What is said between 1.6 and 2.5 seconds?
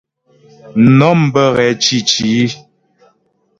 cǐci.